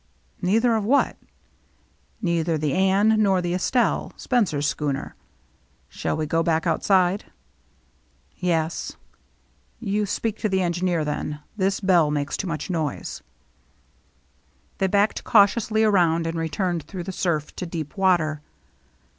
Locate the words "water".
17.95-18.41